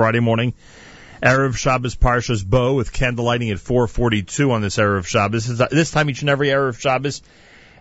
[0.00, 0.54] Friday morning.
[1.22, 5.46] Erev Shabbos Parshas Bo with candlelighting at 4:42 on this Erev Shabbos.
[5.46, 7.20] This is, this time each and every Erev Shabbos,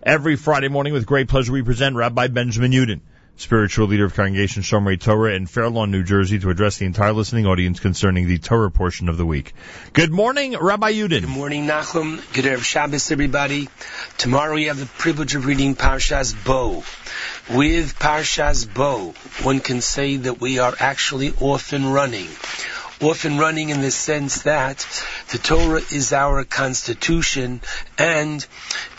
[0.03, 2.99] every Friday morning with great pleasure we present Rabbi Benjamin Yudin
[3.39, 7.13] spiritual leader of Congregation Shomrei Torah in Fair Lawn, New Jersey, to address the entire
[7.13, 9.53] listening audience concerning the Torah portion of the week.
[9.93, 11.21] Good morning, Rabbi Yudin.
[11.21, 12.17] Good morning, Nachum.
[12.33, 13.69] Good Erev Shabbos, everybody.
[14.17, 16.83] Tomorrow we have the privilege of reading Parshas Bo.
[17.49, 22.27] With Parshas Bo, one can say that we are actually off and running
[23.01, 24.85] off and running in the sense that
[25.31, 27.61] the Torah is our constitution,
[27.97, 28.45] and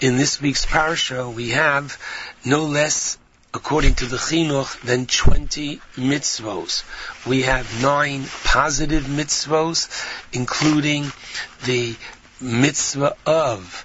[0.01, 1.99] in this week's parsha we have
[2.43, 3.19] no less
[3.53, 6.85] according to the chinuch, than 20 mitzvos.
[7.27, 9.89] We have nine positive mitzvos,
[10.33, 11.13] including
[11.65, 11.97] the
[12.41, 13.85] mitzvah of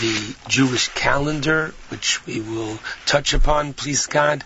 [0.00, 4.44] the Jewish calendar, which we will touch upon, please God.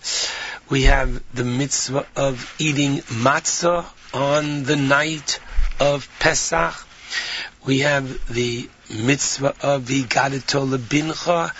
[0.68, 5.40] We have the mitzvah of eating matzah on the night
[5.80, 6.74] of Pesach.
[7.62, 11.52] We have the mitzvah of Vigadato Lebincha,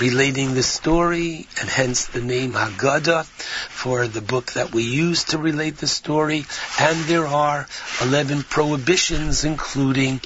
[0.00, 5.38] relating the story, and hence the name Haggadah for the book that we use to
[5.38, 6.46] relate the story.
[6.78, 7.66] And there are
[8.00, 10.20] 11 prohibitions, including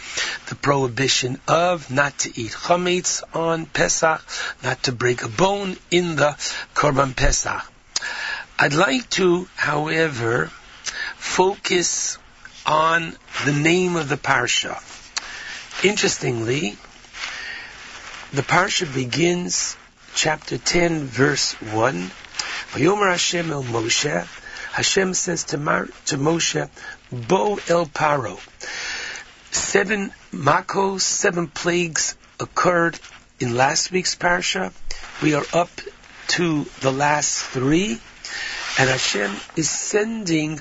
[0.48, 4.22] the prohibition of not to eat chametz on Pesach,
[4.62, 6.36] not to break a bone in the
[6.74, 7.64] Korban Pesach.
[8.58, 10.50] I'd like to, however,
[11.16, 12.18] focus
[12.66, 13.16] on
[13.46, 14.78] the name of the parsha.
[15.82, 16.76] Interestingly,
[18.32, 19.76] the parsha begins,
[20.14, 22.10] chapter 10, verse 1.
[22.70, 24.24] Vayomer Hashem el Moshe.
[24.70, 26.68] Hashem says to, Mar- to Moshe,
[27.10, 28.38] Bo el Paro.
[29.50, 33.00] Seven makos, seven plagues occurred
[33.40, 34.72] in last week's parsha.
[35.20, 35.80] We are up
[36.28, 37.98] to the last three.
[38.78, 40.60] And Hashem is sending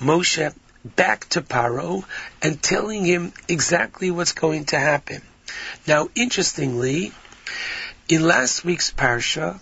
[0.00, 2.04] Moshe back to Paro
[2.42, 5.22] and telling him exactly what's going to happen.
[5.86, 7.12] Now, interestingly,
[8.08, 9.60] in last week's parsha,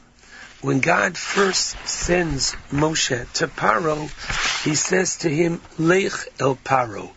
[0.61, 4.11] when God first sends Moshe to Paro,
[4.65, 7.11] he says to him, Lech el Paro,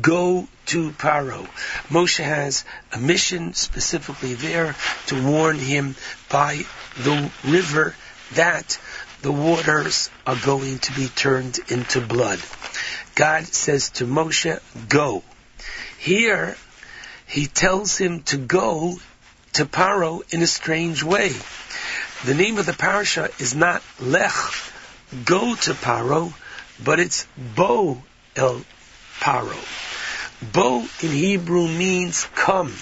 [0.00, 1.46] go to Paro.
[1.88, 4.76] Moshe has a mission specifically there
[5.06, 5.96] to warn him
[6.28, 6.64] by
[6.98, 7.94] the river
[8.34, 8.78] that
[9.22, 12.40] the waters are going to be turned into blood.
[13.14, 15.22] God says to Moshe, go.
[15.98, 16.56] Here,
[17.26, 18.98] he tells him to go
[19.54, 21.32] to Paro in a strange way.
[22.24, 24.32] The name of the parasha is not Lech,
[25.24, 26.32] go to Paro,
[26.82, 28.02] but it's Bo
[28.36, 28.62] el
[29.20, 29.58] Paro.
[30.52, 32.72] Bo in Hebrew means come.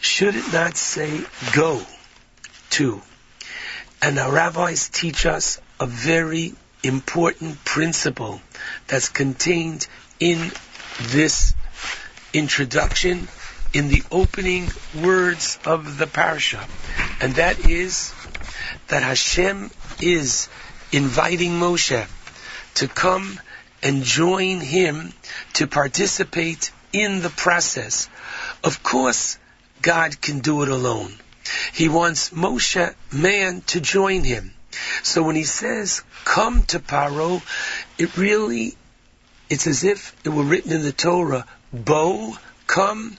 [0.00, 1.22] Should it not say
[1.52, 1.82] go
[2.70, 3.02] to?
[4.02, 6.54] And our rabbis teach us a very
[6.86, 8.40] important principle
[8.86, 9.86] that's contained
[10.20, 10.50] in
[11.00, 11.54] this
[12.32, 13.28] introduction,
[13.72, 14.68] in the opening
[15.02, 16.66] words of the parasha.
[17.20, 18.14] And that is
[18.88, 19.70] that Hashem
[20.00, 20.48] is
[20.92, 22.06] inviting Moshe
[22.74, 23.40] to come
[23.82, 25.12] and join him
[25.54, 28.08] to participate in the process.
[28.64, 29.38] Of course,
[29.82, 31.14] God can do it alone.
[31.72, 34.52] He wants Moshe, man, to join him.
[35.02, 37.42] So when he says, come to Paro,
[37.98, 38.76] it really,
[39.48, 43.16] it's as if it were written in the Torah, bo, come,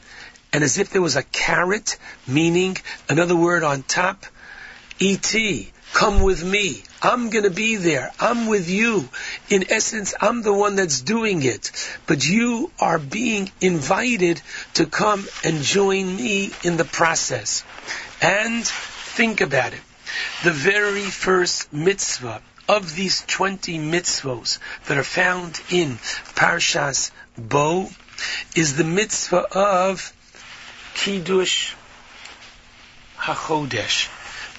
[0.53, 1.97] and as if there was a carrot,
[2.28, 2.78] meaning
[3.09, 4.25] another word on top,
[5.01, 5.35] et,
[5.94, 6.84] come with me.
[7.01, 8.12] I'm gonna be there.
[8.19, 9.07] I'm with you.
[9.50, 11.72] In essence, I'm the one that's doing it.
[12.07, 14.41] But you are being invited
[14.75, 17.63] to come and join me in the process.
[18.22, 19.81] And think about it.
[20.44, 25.97] The very first mitzvah of these 20 mitzvos that are found in
[26.35, 27.89] Parshas Bo
[28.55, 30.13] is the mitzvah of
[30.95, 31.73] Kiddush
[33.17, 34.09] HaChodesh,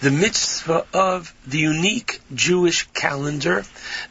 [0.00, 3.64] the mitzvah of the unique Jewish calendar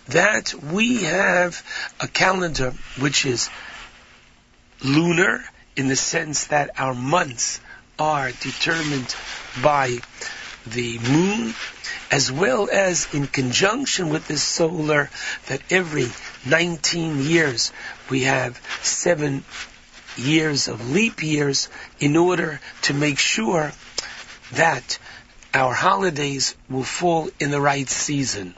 [0.07, 1.63] that we have
[1.99, 3.49] a calendar which is
[4.83, 5.43] lunar
[5.75, 7.59] in the sense that our months
[7.97, 9.15] are determined
[9.61, 9.99] by
[10.71, 11.53] the moon,
[12.11, 15.09] as well as in conjunction with this solar,
[15.47, 16.07] that every
[16.45, 17.71] 19 years
[18.09, 19.43] we have seven
[20.17, 21.69] years of leap years
[21.99, 23.71] in order to make sure
[24.53, 24.99] that
[25.53, 28.55] our holidays will fall in the right season.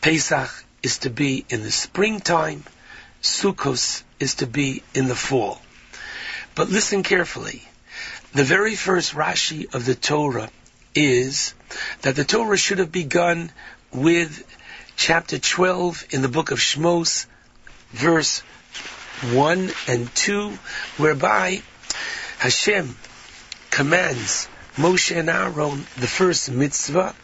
[0.00, 0.50] Pesach
[0.82, 2.64] is to be in the springtime,
[3.22, 5.60] Sukkot is to be in the fall.
[6.54, 7.66] But listen carefully.
[8.32, 10.50] The very first Rashi of the Torah
[10.94, 11.54] is
[12.02, 13.50] that the Torah should have begun
[13.92, 14.44] with
[14.96, 17.26] chapter 12 in the book of Shmos,
[17.90, 18.40] verse
[19.32, 20.50] 1 and 2,
[20.96, 21.62] whereby
[22.38, 22.96] Hashem
[23.70, 27.14] commands Moshe and Aaron the first mitzvah,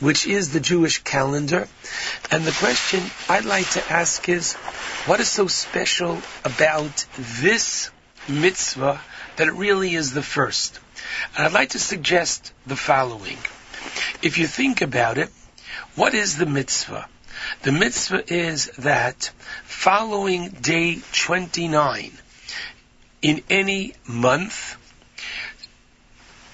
[0.00, 1.68] which is the Jewish calendar.
[2.30, 4.54] And the question I'd like to ask is,
[5.06, 7.90] what is so special about this
[8.28, 9.00] mitzvah
[9.36, 10.78] that it really is the first?
[11.36, 13.38] And I'd like to suggest the following.
[14.22, 15.30] If you think about it,
[15.94, 17.08] what is the mitzvah?
[17.62, 19.30] The mitzvah is that
[19.64, 22.12] following day 29
[23.22, 24.76] in any month,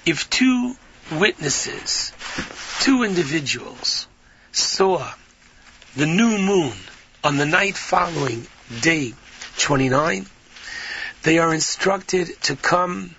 [0.05, 0.77] if two
[1.11, 2.13] witnesses,
[2.81, 4.07] two individuals,
[4.53, 5.13] saw
[5.97, 6.75] the new moon
[7.23, 8.47] on the night following
[8.81, 9.15] day
[9.59, 10.27] 29,
[11.23, 13.15] they are instructed to come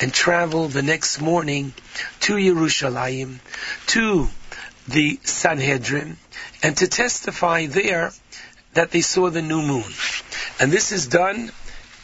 [0.00, 1.72] and travel the next morning
[2.20, 3.38] to Yerushalayim,
[3.86, 4.28] to
[4.86, 6.16] the Sanhedrin,
[6.62, 8.12] and to testify there
[8.74, 9.84] that they saw the new moon.
[10.60, 11.50] And this is done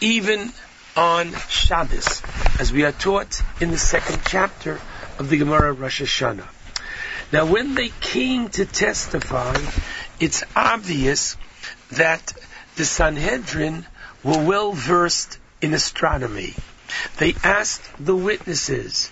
[0.00, 0.52] even
[0.96, 2.23] on Shabbos,
[2.58, 4.81] as we are taught in the second chapter
[5.19, 6.49] of the Gemara Rosh Hashanah.
[7.32, 9.56] Now, when they came to testify,
[10.20, 11.37] it's obvious
[11.93, 12.32] that
[12.76, 13.87] the Sanhedrin
[14.25, 16.55] were well versed in astronomy.
[17.19, 19.11] They asked the witnesses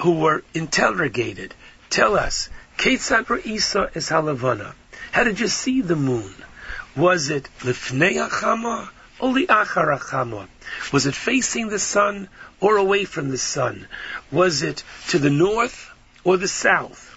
[0.00, 1.54] who were interrogated,
[1.88, 4.74] tell us, Ketzad Isa is halavana.
[5.10, 6.34] How did you see the moon?
[6.94, 10.48] Was it lifnei achama or liachar achama?
[10.92, 12.28] Was it facing the sun
[12.60, 13.86] or away from the sun?
[14.30, 15.90] Was it to the north
[16.24, 17.08] or the south?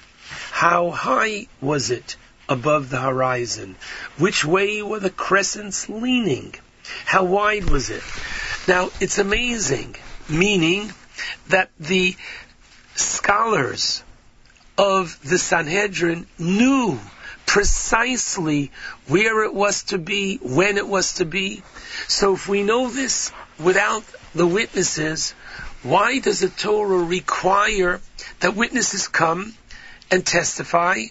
[0.51, 2.15] How high was it
[2.47, 3.75] above the horizon?
[4.17, 6.55] Which way were the crescents leaning?
[7.05, 8.03] How wide was it?
[8.67, 9.95] Now, it's amazing,
[10.29, 10.91] meaning
[11.49, 12.15] that the
[12.95, 14.03] scholars
[14.77, 16.99] of the Sanhedrin knew
[17.45, 18.71] precisely
[19.07, 21.63] where it was to be, when it was to be.
[22.07, 24.03] So if we know this without
[24.33, 25.31] the witnesses,
[25.83, 28.01] why does the Torah require
[28.39, 29.53] that witnesses come
[30.11, 31.03] and testify?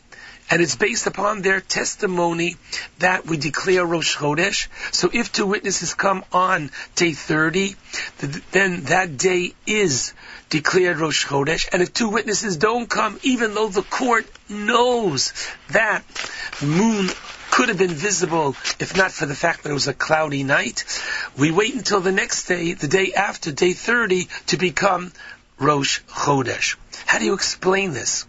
[0.50, 2.56] And it's based upon their testimony
[2.98, 4.68] that we declare Rosh Chodesh.
[4.92, 7.76] So if two witnesses come on day 30,
[8.52, 10.12] then that day is
[10.50, 11.68] declared Rosh Chodesh.
[11.72, 15.32] And if two witnesses don't come, even though the court knows
[15.70, 16.04] that
[16.62, 17.08] moon
[17.50, 20.84] could have been visible if not for the fact that it was a cloudy night,
[21.38, 25.12] we wait until the next day, the day after, day 30, to become
[25.58, 26.76] Rosh Chodesh.
[27.06, 28.26] How do you explain this?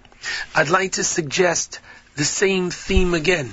[0.53, 1.79] I'd like to suggest
[2.15, 3.51] the same theme again.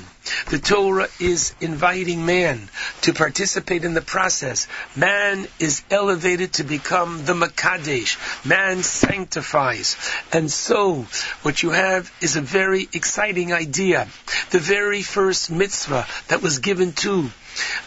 [0.50, 2.68] The Torah is inviting man
[3.02, 4.68] to participate in the process.
[4.94, 8.16] Man is elevated to become the Makadesh.
[8.44, 9.96] Man sanctifies.
[10.32, 11.06] And so,
[11.42, 14.08] what you have is a very exciting idea.
[14.50, 17.30] The very first mitzvah that was given to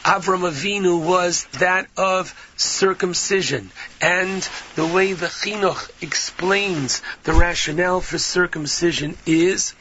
[0.04, 3.72] Avram Avinu was that of circumcision.
[4.00, 9.74] And the way the Chinuch explains the rationale for circumcision is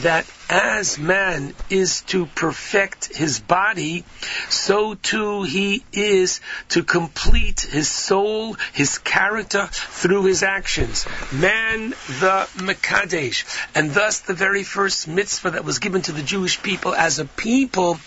[0.00, 4.04] that as man is to perfect his body,
[4.48, 6.40] so too he is
[6.70, 11.06] to complete his soul, his character through his actions.
[11.32, 13.44] Man the Mekadesh.
[13.74, 17.24] And thus the very first mitzvah that was given to the Jewish people as a
[17.24, 17.98] people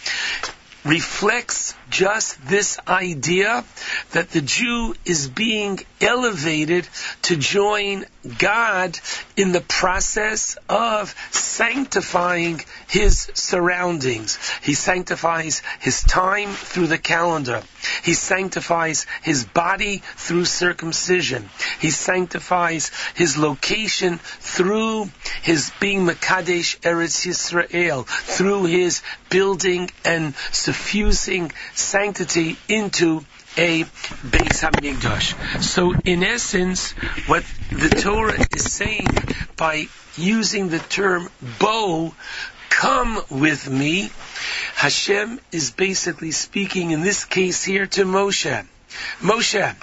[0.84, 3.64] reflects just this idea
[4.12, 6.88] that the Jew is being elevated
[7.24, 8.06] to join
[8.40, 8.98] God
[9.36, 14.38] in the process of sanctifying his surroundings.
[14.64, 17.62] He sanctifies his time through the calendar.
[18.04, 21.50] He sanctifies his body through circumcision.
[21.80, 25.10] He sanctifies his location through
[25.42, 31.52] his being Makadesh Eretz Yisrael, through his building and suffusing
[31.82, 33.26] sanctity into
[33.58, 35.62] a Beis Hamikdash.
[35.62, 36.92] So in essence,
[37.28, 39.08] what the Torah is saying
[39.58, 42.14] by using the term "bo,"
[42.70, 44.10] come with me,
[44.76, 48.66] Hashem is basically speaking in this case here to Moshe.
[49.20, 49.76] Moshe,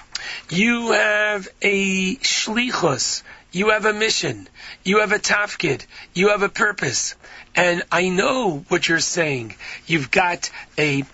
[0.50, 4.48] you have a shlichus, you have a mission,
[4.82, 7.14] you have a tafkid, you have a purpose.
[7.54, 9.54] And I know what you're saying.
[9.86, 11.04] You've got a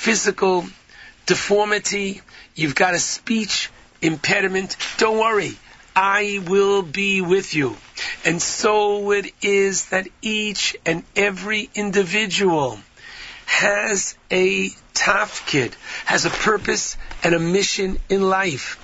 [0.00, 0.64] physical
[1.26, 2.22] deformity,
[2.54, 5.54] you've got a speech impediment, don't worry.
[5.94, 7.76] I will be with you.
[8.24, 12.80] And so it is that each and every individual
[13.44, 18.78] has a tafkid, has a purpose and a mission in life.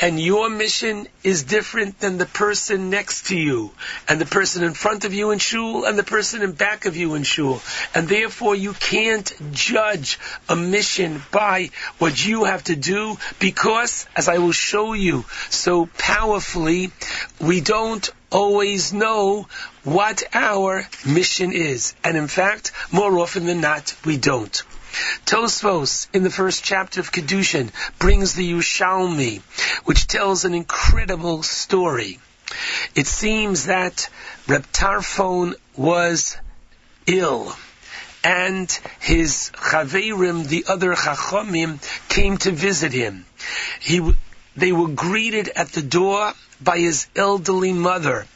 [0.00, 3.72] And your mission is different than the person next to you,
[4.08, 6.96] and the person in front of you in shul, and the person in back of
[6.96, 7.60] you in shul.
[7.94, 14.28] And therefore you can't judge a mission by what you have to do because, as
[14.28, 16.90] I will show you so powerfully,
[17.40, 19.46] we don't always know
[19.84, 21.94] what our mission is.
[22.04, 24.62] And in fact, more often than not, we don't.
[25.26, 29.42] Tosfos, in the first chapter of Kedushin, brings the Yushalmi,
[29.84, 32.18] which tells an incredible story.
[32.94, 34.08] It seems that
[34.46, 36.36] Reb Tarfon was
[37.06, 37.54] ill,
[38.24, 41.78] and his Chaverim, the other Chachomim,
[42.08, 43.26] came to visit him.
[43.80, 44.14] He,
[44.56, 48.26] they were greeted at the door by his elderly mother.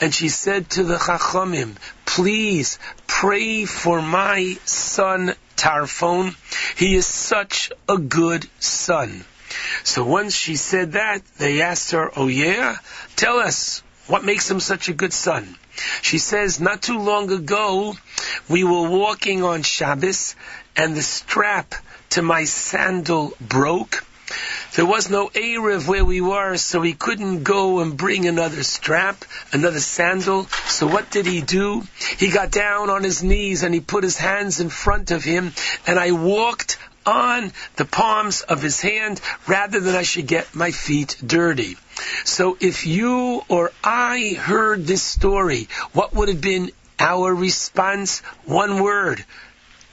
[0.00, 6.34] And she said to the Chachamim, please pray for my son Tarfon.
[6.76, 9.24] He is such a good son.
[9.82, 12.76] So once she said that, they asked her, oh yeah?
[13.16, 15.56] Tell us, what makes him such a good son?
[16.02, 17.96] She says, not too long ago,
[18.48, 20.36] we were walking on Shabbos,
[20.76, 21.74] and the strap
[22.10, 24.04] to my sandal broke,
[24.74, 29.24] there was no eruv where we were, so he couldn't go and bring another strap,
[29.52, 30.46] another sandal.
[30.66, 31.82] So what did he do?
[32.18, 35.52] He got down on his knees and he put his hands in front of him,
[35.86, 40.70] and I walked on the palms of his hand rather than I should get my
[40.70, 41.76] feet dirty.
[42.24, 48.20] So if you or I heard this story, what would have been our response?
[48.44, 49.24] One word.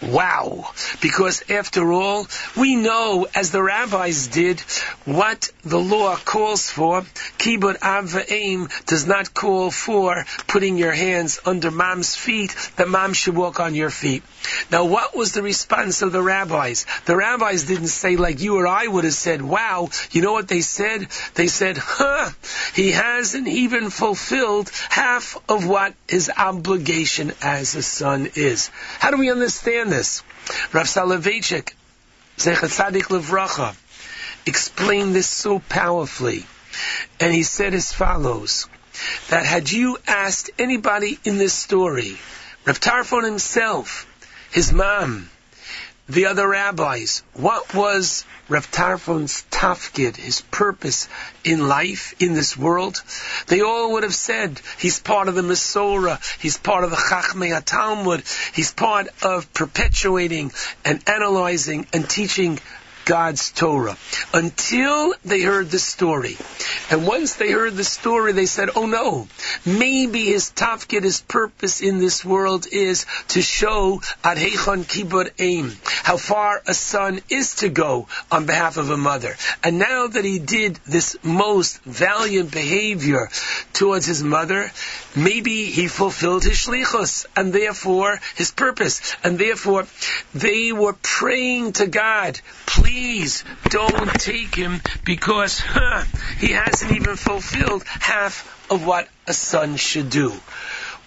[0.01, 0.71] Wow.
[1.01, 2.27] Because after all,
[2.57, 4.59] we know, as the rabbis did,
[5.05, 7.01] what the law calls for.
[7.37, 13.13] Kibbut av aim does not call for putting your hands under mom's feet, that mom
[13.13, 14.23] should walk on your feet.
[14.71, 16.85] Now what was the response of the rabbis?
[17.05, 20.47] The rabbis didn't say like you or I would have said, wow, you know what
[20.47, 21.07] they said?
[21.35, 22.31] They said, huh,
[22.73, 28.71] he hasn't even fulfilled half of what his obligation as a son is.
[28.99, 30.23] How do we understand this.
[30.73, 31.73] Rav Soloveitchik,
[32.37, 33.75] Zechat Tzadik Levracha,
[34.47, 36.45] explained this so powerfully.
[37.19, 38.67] And he said as follows,
[39.29, 42.17] that had you asked anybody in this story,
[42.65, 44.07] Rav Tarfon himself,
[44.51, 45.29] his mom,
[46.09, 51.07] the other rabbis, what was Rav Tarfon's tafkid, his purpose
[51.43, 53.01] in life, in this world,
[53.47, 57.63] they all would have said he's part of the Masorah, he's part of the Chachmei
[57.63, 60.51] Talmud, he's part of perpetuating
[60.83, 62.59] and analyzing and teaching
[63.05, 63.97] God's Torah
[64.33, 66.37] until they heard the story.
[66.89, 69.27] And once they heard the story, they said, oh no,
[69.65, 75.71] maybe his tafkid, his purpose in this world is to show adhechon kibud aim,
[76.03, 79.35] how far a son is to go on behalf of a mother.
[79.63, 83.29] And now that he did this most valiant behavior
[83.73, 84.71] towards his mother,
[85.15, 89.15] maybe he fulfilled his shlichus and therefore his purpose.
[89.23, 89.87] And therefore
[90.33, 92.90] they were praying to God, please
[93.69, 96.03] don't take him because huh,
[96.39, 100.33] he hasn't even fulfilled half of what a son should do.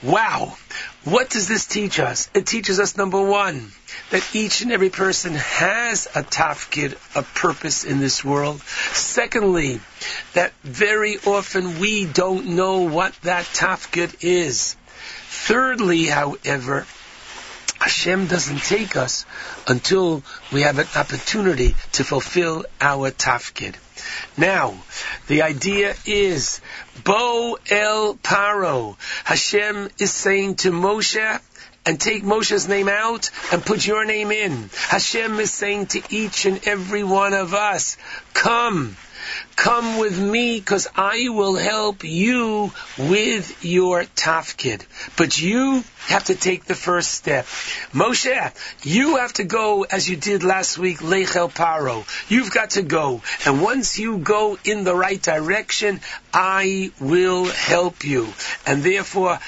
[0.03, 0.57] Wow.
[1.05, 2.31] What does this teach us?
[2.35, 3.73] It teaches us number one,
[4.11, 8.61] that each and every person has a tafkid, a purpose in this world.
[8.93, 9.81] Secondly,
[10.35, 14.76] that very often we don't know what that tafkid is.
[15.29, 16.87] Thirdly, however,
[17.85, 19.26] Hashem doesn't take us
[19.69, 23.75] until we have an opportunity to fulfill our tafkid.
[24.38, 24.73] Now,
[25.26, 26.62] the idea is,
[27.05, 28.97] Bo El Paro.
[29.25, 31.41] Hashem is saying to Moshe,
[31.87, 34.71] and take Moshe's name out and put your name in.
[34.88, 37.97] Hashem is saying to each and every one of us,
[38.33, 38.97] come,
[39.57, 44.85] come with me because I will help you with your tafkid.
[45.17, 47.47] But you have to take the first step.
[47.93, 52.05] Moshe, you have to go as you did last week, Lechel Paro.
[52.31, 53.23] You've got to go.
[53.47, 56.00] And once you go in the right direction,
[56.33, 58.29] I will help you.
[58.67, 59.38] And therefore,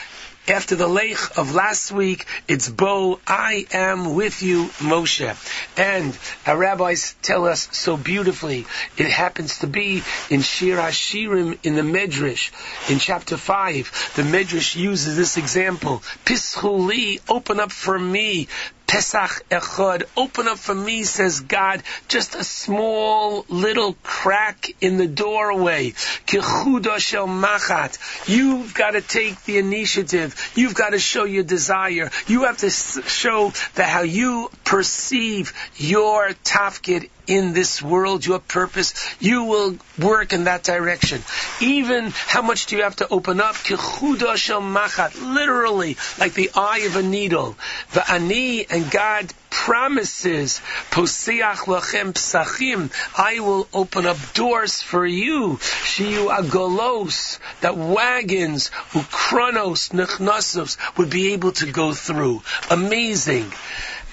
[0.48, 5.36] after the lech of last week, it's Bo, I am with you, Moshe.
[5.76, 11.74] And our rabbis tell us so beautifully, it happens to be in Shir Hashirim in
[11.74, 12.50] the Medrash,
[12.90, 14.12] in chapter 5.
[14.16, 16.02] The Medrash uses this example.
[16.24, 18.48] Pischuli, open up for me,
[18.96, 25.06] Pesach Echad, open up for me, says God, just a small little crack in the
[25.06, 25.92] doorway.
[26.26, 27.98] Shel machat.
[28.26, 30.34] You've got to take the initiative.
[30.54, 32.10] You've got to show your desire.
[32.26, 38.94] You have to show that how you perceive your tafkid in this world, your purpose,
[39.20, 41.22] you will work in that direction.
[41.60, 43.56] Even how much do you have to open up?
[43.70, 47.56] Literally, like the eye of a needle.
[47.94, 55.56] The ani and God promises, Posiach lachem psachim, I will open up doors for you.
[55.56, 62.42] Shiyu agolos, that wagons, ukronos, nechnasovs, would be able to go through.
[62.70, 63.50] Amazing.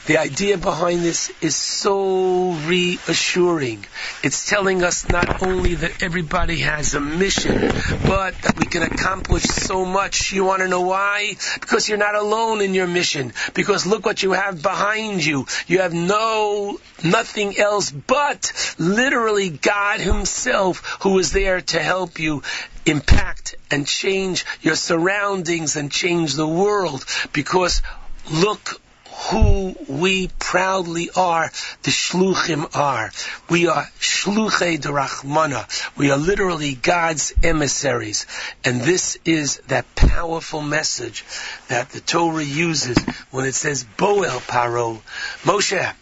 [0.05, 3.86] The idea behind this is so reassuring.
[4.22, 7.72] It's telling us not only that everybody has a mission,
[8.05, 10.33] but that we can accomplish so much.
[10.33, 11.36] You want to know why?
[11.62, 13.31] Because you're not alone in your mission.
[13.53, 15.48] Because look what you have behind you.
[15.67, 22.43] You have no, nothing else but literally God Himself who is there to help you
[22.86, 27.05] impact and change your surroundings and change the world.
[27.31, 27.81] Because
[28.29, 28.81] look
[29.13, 31.51] who we proudly are,
[31.84, 33.12] the shluchim are.
[33.50, 35.67] We are shluchei derachmana.
[35.96, 38.25] We are literally God's emissaries.
[38.63, 41.24] And this is that powerful message
[41.67, 42.98] that the Torah uses
[43.32, 45.01] when it says, Boel Paro.
[45.43, 45.93] Moshe,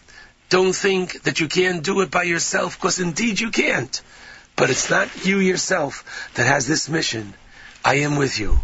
[0.48, 4.00] don't think that you can't do it by yourself, because indeed you can't.
[4.56, 7.34] But it's not you yourself that has this mission.
[7.84, 8.60] I am with you.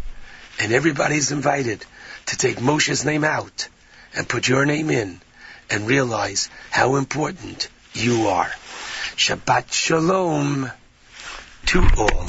[0.61, 1.85] And everybody's invited
[2.27, 3.69] to take Moshe's name out
[4.19, 5.21] and put your name in
[5.71, 8.51] and realize how important you are.
[9.15, 10.71] Shabbat Shalom
[11.67, 12.27] to all.